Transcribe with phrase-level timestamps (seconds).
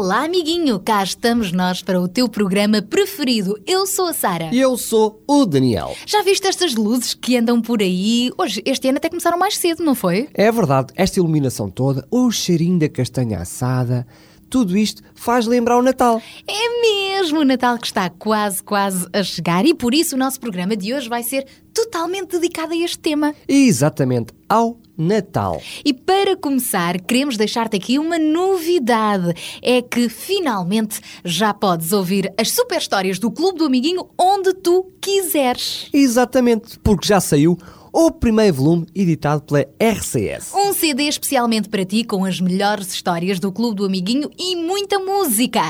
[0.00, 3.60] Olá, amiguinho, cá estamos nós para o teu programa preferido.
[3.66, 4.48] Eu sou a Sara.
[4.52, 5.92] E eu sou o Daniel.
[6.06, 8.30] Já viste estas luzes que andam por aí?
[8.38, 10.28] Hoje, este ano até começaram mais cedo, não foi?
[10.34, 14.06] É verdade, esta iluminação toda, o cheirinho da castanha assada,
[14.48, 16.22] tudo isto faz lembrar o Natal.
[16.46, 20.38] É mesmo o Natal que está quase, quase a chegar e por isso o nosso
[20.38, 23.34] programa de hoje vai ser totalmente dedicado a este tema.
[23.48, 25.62] Exatamente, ao Natal.
[25.84, 29.32] E para começar, queremos deixar-te aqui uma novidade:
[29.62, 34.90] é que finalmente já podes ouvir as super histórias do Clube do Amiguinho onde tu
[35.00, 35.88] quiseres.
[35.92, 37.56] Exatamente, porque já saiu
[37.92, 40.52] o primeiro volume editado pela RCS.
[40.54, 44.98] Um CD especialmente para ti com as melhores histórias do Clube do Amiguinho e muita
[44.98, 45.62] música.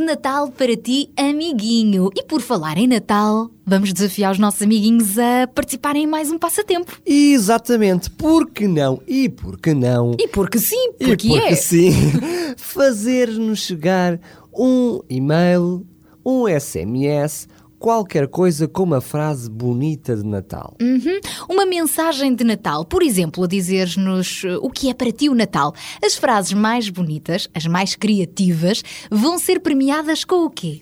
[0.05, 2.09] Natal para ti, amiguinho.
[2.15, 6.37] E por falar em Natal, vamos desafiar os nossos amiguinhos a participarem em mais um
[6.37, 6.97] passatempo.
[7.05, 9.01] Exatamente, por que não?
[9.07, 10.15] E por que não?
[10.19, 11.55] E porque sim, E porque, porque é.
[11.55, 11.91] sim,
[12.57, 14.19] fazer-nos chegar
[14.53, 15.85] um e-mail,
[16.25, 17.47] um SMS,
[17.79, 20.75] qualquer coisa com uma frase bonita de Natal.
[20.81, 21.19] Uhum.
[21.49, 25.35] Uma mensagem de Natal, por exemplo, a dizer-nos uh, o que é para ti o
[25.35, 25.73] Natal.
[26.03, 30.81] As frases mais bonitas, as mais criativas, vão ser premiadas com o quê?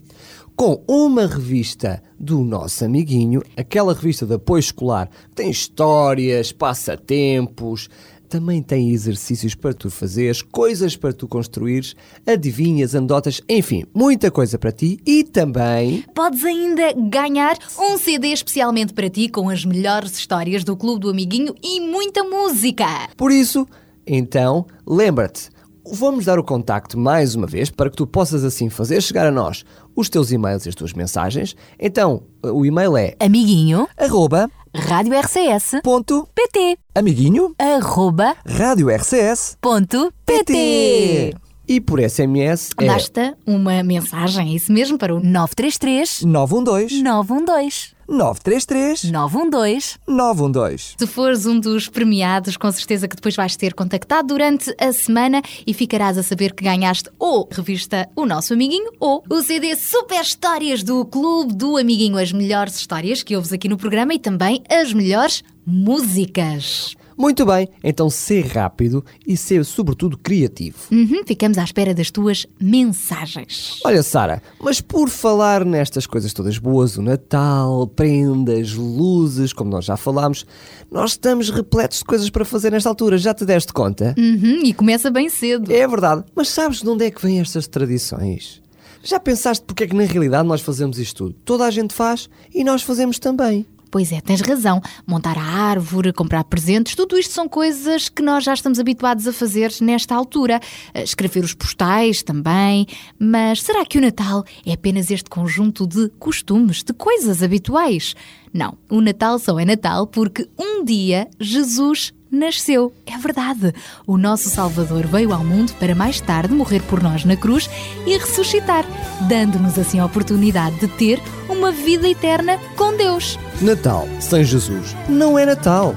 [0.55, 7.89] Com uma revista do nosso amiguinho, aquela revista de apoio escolar que tem histórias, passatempos,
[8.33, 11.95] também tem exercícios para tu fazeres, coisas para tu construires,
[12.25, 16.03] adivinhas, anedotas, enfim, muita coisa para ti e também.
[16.15, 21.11] Podes ainda ganhar um CD especialmente para ti com as melhores histórias do Clube do
[21.11, 23.07] Amiguinho e muita música.
[23.15, 23.67] Por isso,
[24.07, 25.51] então, lembra-te,
[25.85, 29.31] vamos dar o contacto mais uma vez para que tu possas assim fazer chegar a
[29.31, 29.63] nós
[29.95, 31.55] os teus e-mails e as tuas mensagens.
[31.79, 37.53] Então, o e-mail é Amiguinho, arroba Rádio RCS, ponto PT, amiguinho?
[37.59, 41.35] Arroba, rádio RCS ponto, PT.
[41.67, 47.92] e por SMS é Basta uma mensagem, é isso mesmo, para o 933 912 912
[48.07, 50.95] 933 912 912.
[50.97, 55.41] Se fores um dos premiados, com certeza que depois vais ter contactado durante a semana
[55.65, 60.21] e ficarás a saber que ganhaste ou revista O Nosso Amiguinho ou o CD Super
[60.21, 62.17] Histórias do Clube do Amiguinho.
[62.17, 66.95] As melhores histórias que ouves aqui no programa e também as melhores músicas.
[67.17, 70.77] Muito bem, então ser rápido e ser sobretudo criativo.
[70.91, 73.79] Uhum, ficamos à espera das tuas mensagens.
[73.85, 79.85] Olha, Sara, mas por falar nestas coisas todas boas, o Natal, prendas, luzes, como nós
[79.85, 80.45] já falámos,
[80.91, 84.15] nós estamos repletos de coisas para fazer nesta altura, já te deste conta?
[84.17, 85.71] Uhum, e começa bem cedo.
[85.71, 88.61] É verdade, mas sabes de onde é que vêm estas tradições?
[89.03, 91.35] Já pensaste porque é que na realidade nós fazemos isto tudo?
[91.43, 93.65] Toda a gente faz e nós fazemos também.
[93.93, 94.81] Pois é, tens razão.
[95.05, 99.31] Montar a árvore, comprar presentes, tudo isto são coisas que nós já estamos habituados a
[99.31, 100.59] fazer nesta altura.
[100.95, 102.87] Eh, Escrever os postais também.
[103.19, 108.15] Mas será que o Natal é apenas este conjunto de costumes, de coisas habituais?
[108.51, 112.91] Não, o Natal só é Natal porque um dia Jesus nasceu.
[113.05, 113.73] É verdade.
[114.05, 117.69] O nosso Salvador veio ao mundo para mais tarde morrer por nós na cruz
[118.05, 118.85] e ressuscitar,
[119.29, 123.37] dando-nos assim a oportunidade de ter uma vida eterna com Deus.
[123.61, 125.95] Natal sem Jesus não é Natal.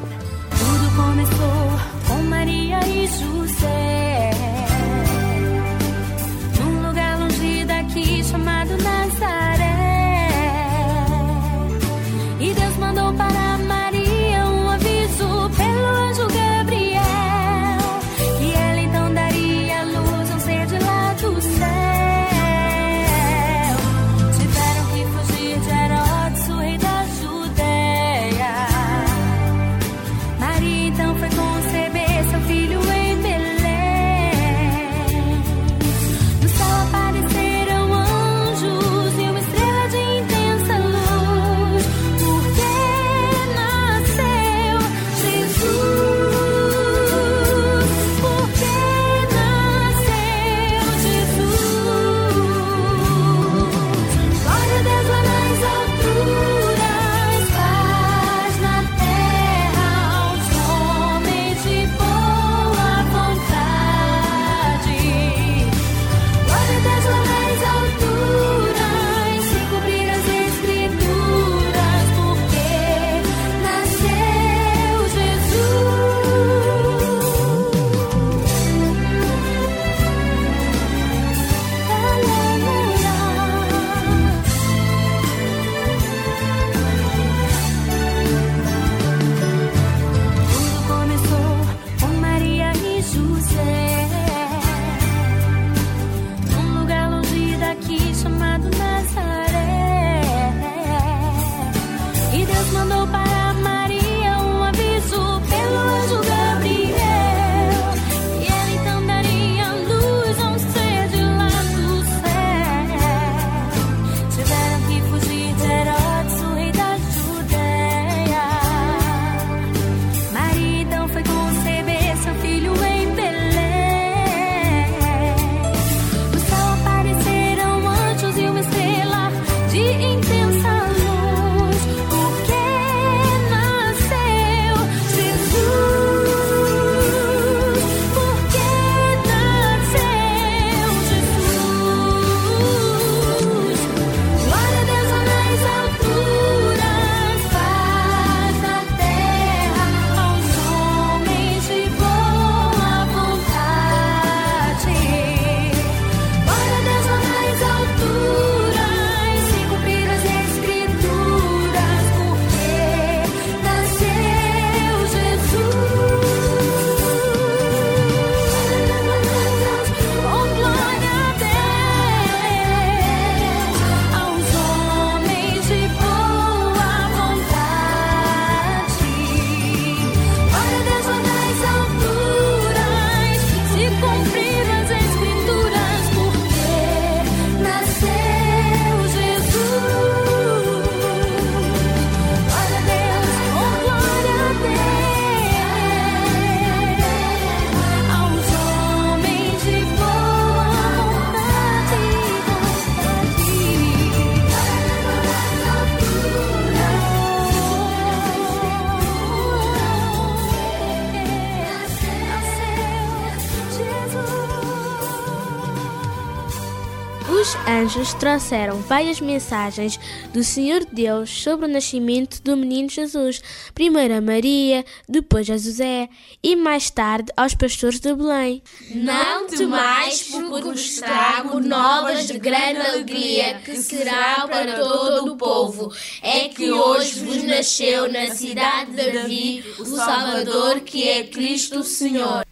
[218.07, 219.99] Anjos trouxeram várias mensagens
[220.33, 223.43] do Senhor Deus sobre o nascimento do menino Jesus,
[223.75, 226.09] primeiro a Maria, depois a José
[226.43, 228.63] e mais tarde aos pastores de Belém.
[228.95, 235.93] Não temais, porque vos trago novas de grande alegria, que será para todo o povo.
[236.23, 242.46] É que hoje vos nasceu na cidade de Davi o Salvador, que é Cristo Senhor.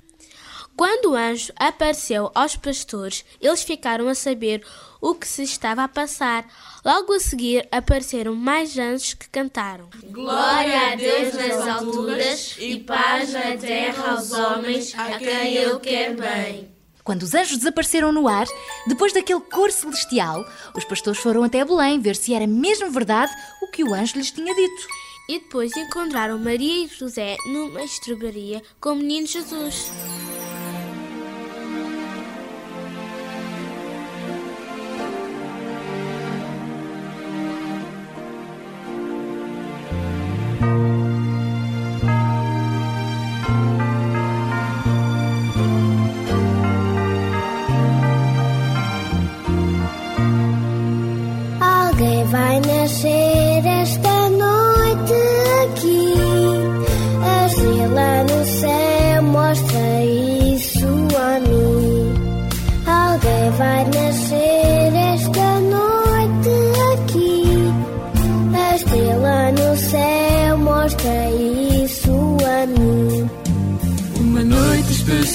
[0.77, 4.65] Quando o anjo apareceu aos pastores, eles ficaram a saber
[5.01, 6.47] o que se estava a passar.
[6.85, 9.89] Logo a seguir apareceram mais anjos que cantaram.
[10.11, 16.17] Glória a Deus nas alturas e paz na terra aos homens a quem Ele quer
[16.17, 16.75] bem.
[17.05, 18.47] Quando os anjos desapareceram no ar,
[18.89, 23.31] depois daquele cor celestial, os pastores foram até Belém ver se era mesmo verdade
[23.63, 24.89] o que o anjo lhes tinha dito.
[25.29, 29.91] E depois encontraram Maria e José numa estrebaria com o menino Jesus.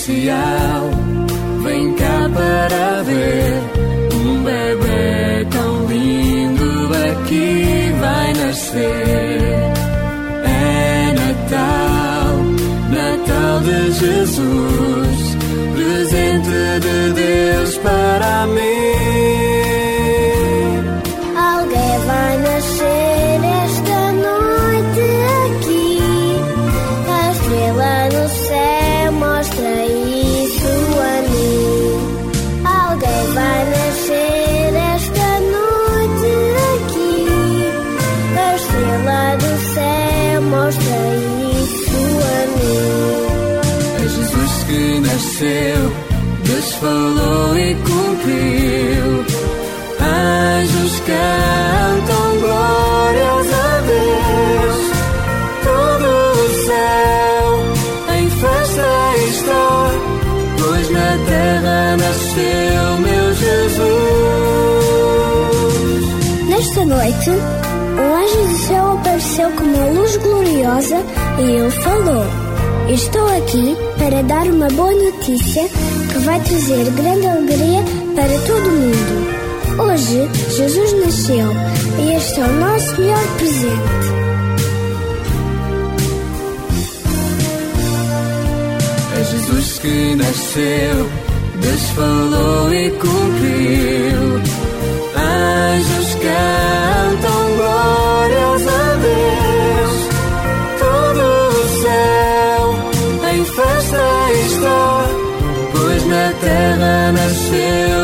[0.10, 0.90] Especial,
[1.64, 3.54] vem cá para ver
[4.16, 9.72] um bebê tão lindo aqui vai nascer.
[10.46, 12.36] É Natal,
[12.90, 15.38] Natal de Jesus,
[15.76, 16.50] presente
[16.80, 18.99] de Deus para mim.
[46.60, 49.24] Deus falou e cumpriu.
[50.02, 54.84] Anjos cantam glórias a Deus.
[55.64, 57.48] Todo o céu
[58.14, 58.90] em festa
[59.30, 59.90] está,
[60.60, 63.80] pois na terra nasceu meu Jesus.
[66.50, 70.98] Nesta noite, um anjo do céu apareceu com uma luz gloriosa
[71.38, 72.26] e ele falou:
[72.90, 75.70] Estou aqui para dar uma boa notícia
[76.20, 77.84] que vai trazer grande alegria
[78.16, 79.84] para todo mundo.
[79.84, 81.48] Hoje, Jesus nasceu
[82.00, 84.10] e este é o nosso melhor presente.
[89.18, 91.10] É Jesus que nasceu,
[91.62, 94.42] Deus falou e cumpriu.
[95.16, 99.39] Anjos cantam glórias a Deus.
[106.10, 107.99] Pois na terra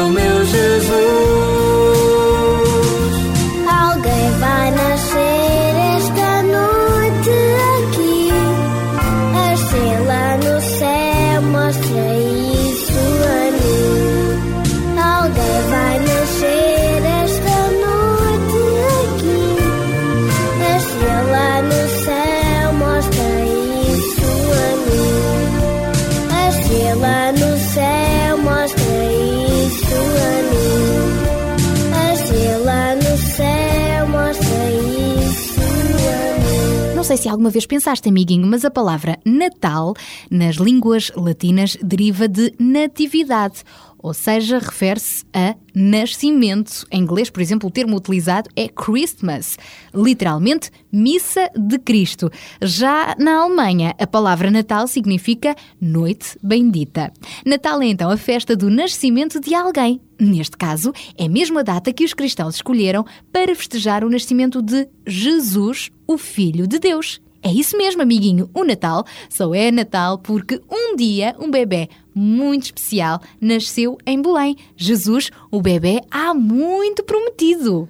[37.25, 39.96] se alguma vez pensaste, amiguinho, mas a palavra Natal,
[40.29, 43.63] nas línguas latinas, deriva de natividade.
[44.06, 46.86] Ou seja, refere-se a nascimento.
[46.92, 49.58] Em inglês, por exemplo, o termo utilizado é Christmas,
[49.92, 52.32] literalmente missa de Cristo.
[52.62, 57.12] Já na Alemanha, a palavra Natal significa noite bendita.
[57.44, 60.00] Natal é então a festa do nascimento de alguém.
[60.20, 64.88] Neste caso, é mesmo a data que os cristãos escolheram para festejar o nascimento de
[65.08, 67.20] Jesus, o Filho de Deus.
[67.42, 68.50] É isso mesmo, amiguinho.
[68.56, 74.55] O Natal só é Natal porque um dia um bebê muito especial nasceu em Belém.
[74.77, 77.89] Jesus, o bebê há muito prometido.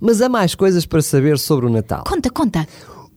[0.00, 2.04] Mas há mais coisas para saber sobre o Natal.
[2.04, 2.66] Conta, conta.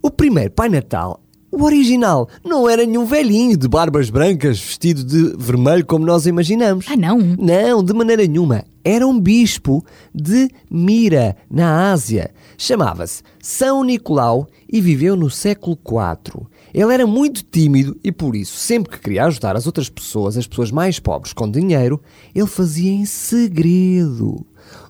[0.01, 1.19] O primeiro Pai Natal
[1.51, 6.85] O original não era nenhum velhinho de barbas brancas vestido de vermelho como nós imaginamos.
[6.89, 7.17] Ah, não?
[7.17, 8.63] Não, de maneira nenhuma.
[8.83, 12.31] Era um bispo de Mira, na Ásia.
[12.57, 16.45] Chamava-se São Nicolau e viveu no século IV.
[16.73, 20.47] Ele era muito tímido e por isso, sempre que queria ajudar as outras pessoas, as
[20.47, 22.01] pessoas mais pobres com dinheiro,
[22.33, 24.45] ele fazia em segredo.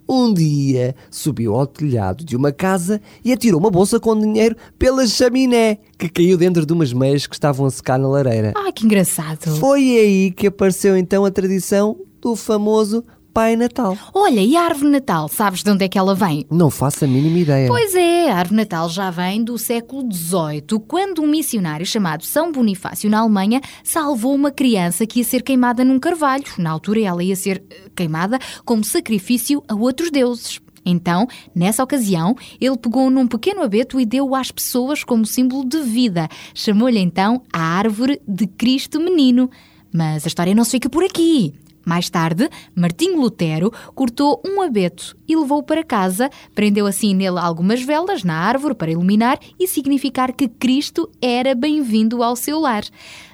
[0.10, 5.05] Um dia subiu ao telhado de uma casa e atirou uma bolsa com dinheiro pela
[5.05, 8.53] chaminé, que caiu dentro de umas meias que estavam a secar na lareira.
[8.55, 9.57] Ah, que engraçado.
[9.57, 13.03] Foi aí que apareceu então a tradição do famoso
[13.38, 13.96] Pai Natal.
[14.15, 16.44] Olha, e a árvore Natal, sabes de onde é que ela vem?
[16.50, 17.67] Não faço a mínima ideia.
[17.67, 22.51] Pois é, a árvore Natal já vem do século XVIII, quando um missionário chamado São
[22.51, 26.46] Bonifácio, na Alemanha, salvou uma criança que ia ser queimada num carvalho.
[26.58, 30.60] Na altura, ela ia ser eh, queimada como sacrifício a outros deuses.
[30.84, 35.79] Então, nessa ocasião, ele pegou num pequeno abeto e deu-o às pessoas como símbolo de
[35.82, 36.27] vida.
[36.56, 39.48] Chamou-lhe então a Árvore de Cristo Menino.
[39.94, 41.53] Mas a história não se fica por aqui.
[41.88, 47.82] Mais tarde, Martinho Lutero cortou um abeto e levou-o para casa, prendeu assim nele algumas
[47.82, 52.84] velas na árvore para iluminar e significar que Cristo era bem-vindo ao seu lar.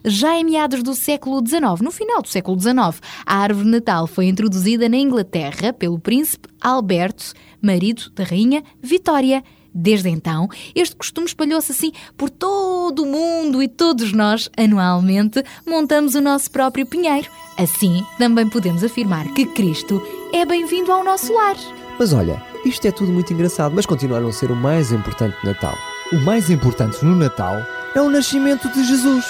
[0.06, 4.28] Já em meados do século XIX, no final do século XIX, a árvore Natal foi
[4.28, 9.44] introduzida na Inglaterra pelo príncipe Alberto, marido da rainha Vitória.
[9.74, 16.16] Desde então, este costume espalhou-se assim por todo o mundo e todos nós, anualmente, montamos
[16.16, 17.30] o nosso próprio pinheiro.
[17.58, 20.02] Assim, também podemos afirmar que Cristo
[20.34, 21.56] é bem-vindo ao nosso lar.
[22.00, 25.76] Mas olha, isto é tudo muito engraçado, mas continua a ser o mais importante Natal.
[26.12, 27.66] O mais importante no Natal
[27.96, 29.26] é o nascimento de Jesus.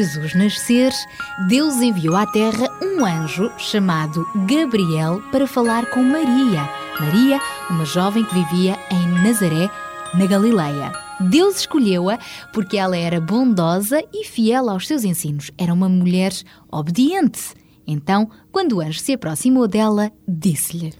[0.00, 0.90] Jesus nascer,
[1.46, 6.66] Deus enviou à terra um anjo chamado Gabriel para falar com Maria.
[6.98, 9.70] Maria, uma jovem que vivia em Nazaré,
[10.14, 10.90] na Galileia.
[11.20, 12.18] Deus escolheu-a
[12.50, 15.50] porque ela era bondosa e fiel aos seus ensinos.
[15.58, 16.32] Era uma mulher
[16.72, 17.52] obediente.
[17.86, 20.94] Então, quando o anjo se aproximou dela, disse-lhe: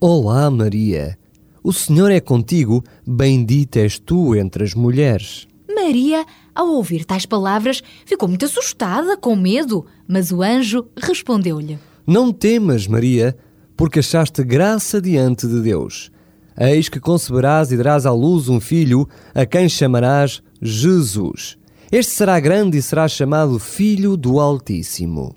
[0.00, 1.16] Olá, Maria.
[1.62, 5.46] O Senhor é contigo, bendita és tu entre as mulheres.
[5.72, 12.32] Maria, ao ouvir tais palavras, ficou muito assustada, com medo, mas o anjo respondeu-lhe: Não
[12.32, 13.36] temas, Maria,
[13.76, 16.10] porque achaste graça diante de Deus.
[16.58, 21.56] Eis que conceberás e darás à luz um filho, a quem chamarás Jesus.
[21.90, 25.34] Este será grande e será chamado Filho do Altíssimo.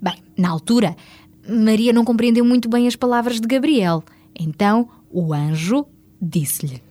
[0.00, 0.96] Bem, na altura,
[1.48, 4.02] Maria não compreendeu muito bem as palavras de Gabriel.
[4.38, 5.86] Então o anjo
[6.20, 6.82] disse-lhe: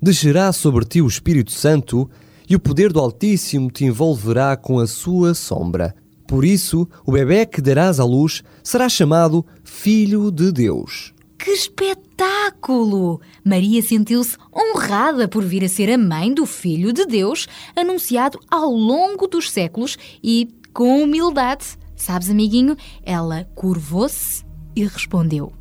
[0.00, 2.08] Descerá sobre ti o Espírito Santo,
[2.48, 5.94] e o poder do Altíssimo te envolverá com a sua sombra.
[6.26, 11.14] Por isso, o bebê que darás à luz será chamado Filho de Deus.
[11.38, 13.20] Que espetáculo!
[13.44, 18.70] Maria sentiu-se honrada por vir a ser a mãe do Filho de Deus, anunciado ao
[18.70, 21.78] longo dos séculos e com humildade.
[21.94, 25.52] Sabes, amiguinho, ela curvou-se e respondeu: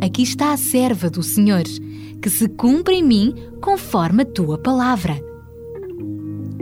[0.00, 1.64] Aqui está a serva do Senhor,
[2.22, 5.25] que se cumpre em mim conforme a tua palavra.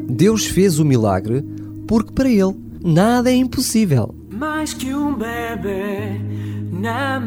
[0.09, 1.45] Deus fez o milagre
[1.87, 4.15] porque para ele nada é impossível.
[4.31, 6.21] Mais que um bebê
[6.73, 7.19] na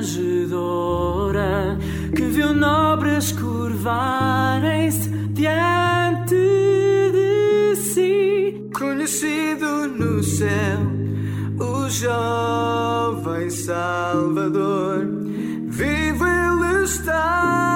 [0.00, 1.78] manjedoura
[2.14, 8.68] que viu nobres curvarem-se diante de si.
[8.74, 10.80] Conhecido no céu,
[11.58, 15.06] o jovem Salvador,
[15.68, 17.73] vivo ele está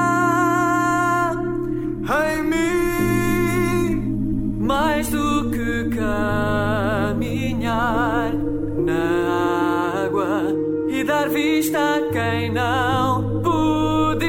[11.18, 14.28] dar vista a quem não podia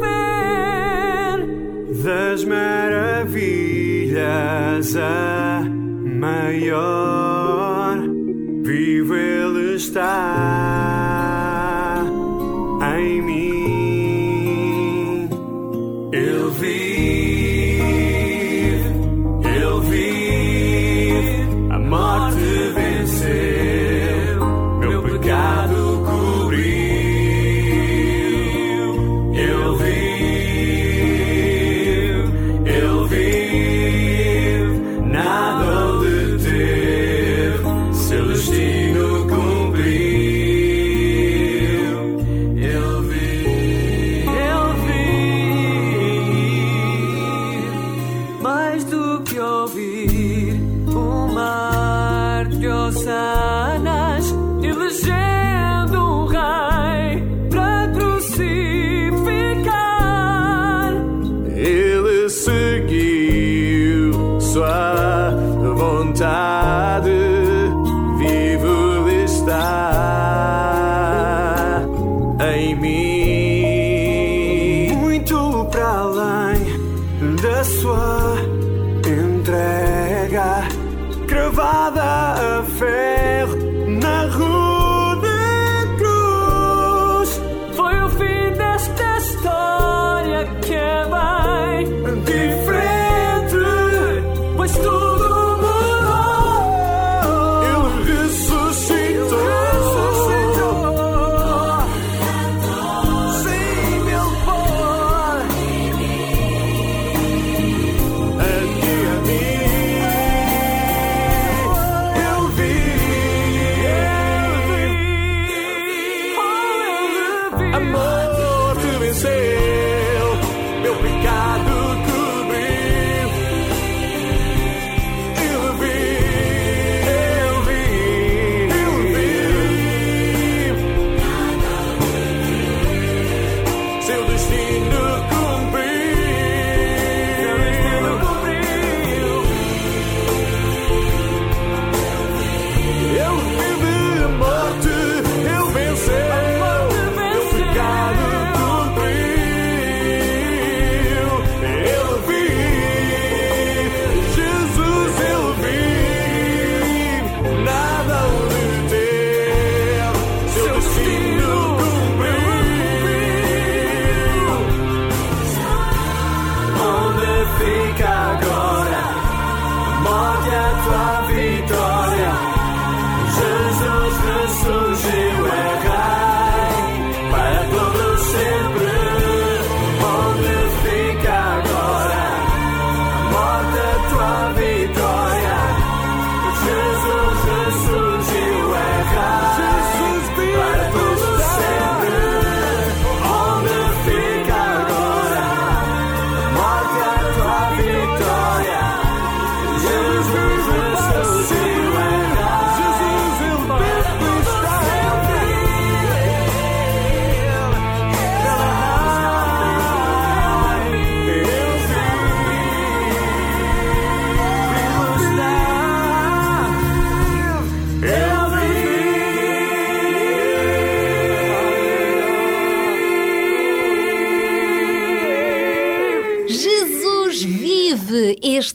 [0.00, 1.46] ver.
[2.02, 3.36] Das maravilhas
[4.96, 5.62] a
[6.18, 7.98] maior
[8.64, 10.75] vivo ele está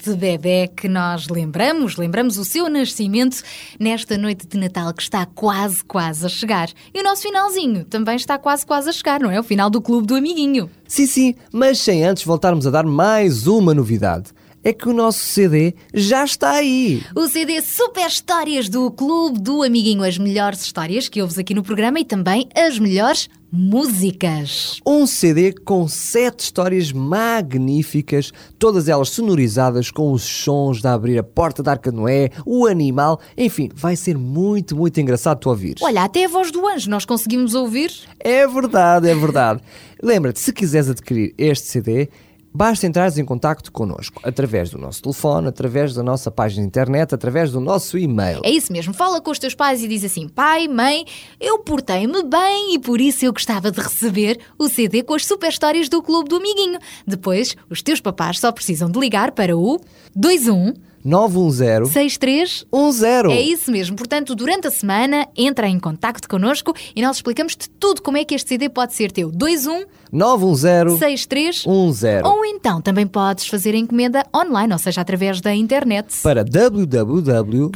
[0.02, 3.44] este bebê que nós lembramos, lembramos o seu nascimento
[3.80, 6.70] nesta noite de Natal que está quase, quase a chegar.
[6.92, 9.40] E o nosso finalzinho também está quase, quase a chegar, não é?
[9.40, 10.72] O final do Clube do Amiguinho.
[10.88, 14.32] Sim, sim, mas sem antes voltarmos a dar mais uma novidade.
[14.64, 17.04] É que o nosso CD já está aí.
[17.16, 21.62] O CD Super Histórias do Clube do Amiguinho, as melhores histórias que ouves aqui no
[21.62, 24.80] programa e também as melhores músicas.
[24.86, 31.24] Um CD com sete histórias magníficas, todas elas sonorizadas com os sons de abrir a
[31.24, 35.76] porta da Arca de Noé, o animal, enfim, vai ser muito, muito engraçado tu ouvir.
[35.82, 37.92] Olha, até a voz do anjo nós conseguimos ouvir.
[38.20, 39.62] É verdade, é verdade.
[40.02, 42.10] Lembra-te, se quiseres adquirir este CD,
[42.54, 47.14] basta entrares em contacto connosco através do nosso telefone, através da nossa página de internet,
[47.14, 48.42] através do nosso e-mail.
[48.44, 51.06] É isso mesmo, fala com os teus pais e diz assim: pai, mãe,
[51.40, 55.50] eu portei-me bem e por isso eu gostava de receber o CD com as super
[55.50, 56.80] histórias do Clube do Amiguinho.
[57.06, 59.80] Depois, os teus papás só precisam de ligar para o
[60.16, 63.38] 21 910 6310.
[63.38, 63.96] É isso mesmo.
[63.96, 68.36] Portanto, durante a semana, entra em contacto connosco e nós explicamos-te tudo como é que
[68.36, 69.30] este CD pode ser teu.
[69.30, 72.24] 21 910 6310.
[72.26, 76.22] Ou então também podes fazer a encomenda online, ou seja, através da internet.
[76.22, 77.72] Para www.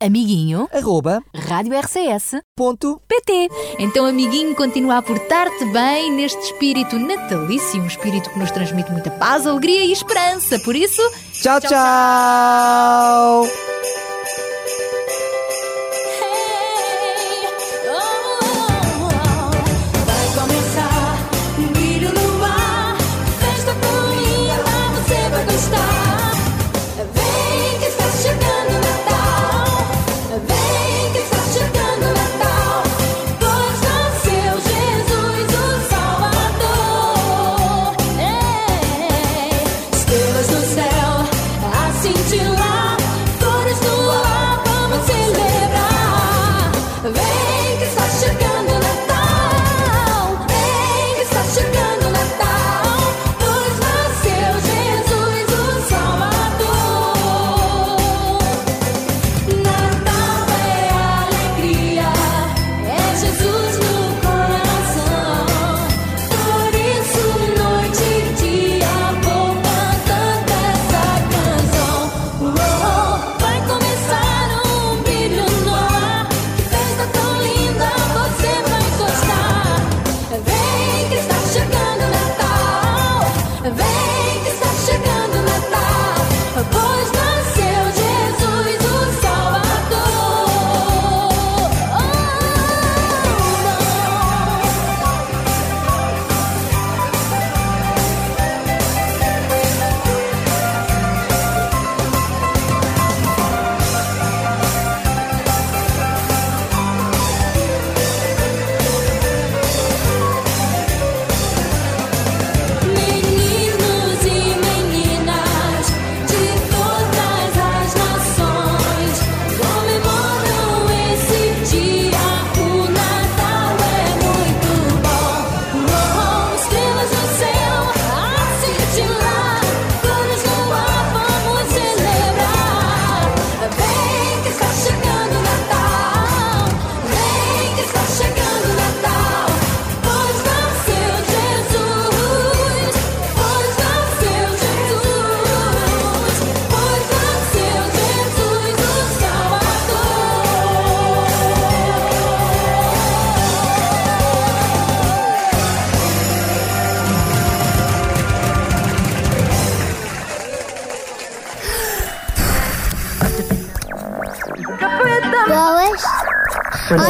[0.00, 0.68] Amiguinho.
[0.72, 1.22] Arroba.
[1.34, 2.40] Rádio RCS.
[2.56, 3.00] Ponto.
[3.08, 3.48] PT.
[3.78, 9.10] Então, amiguinho, continua a portar-te bem neste espírito natalício, um espírito que nos transmite muita
[9.10, 10.58] paz, alegria e esperança.
[10.60, 11.02] Por isso,
[11.42, 11.70] tchau, tchau.
[11.70, 13.42] tchau.
[13.42, 14.01] Vai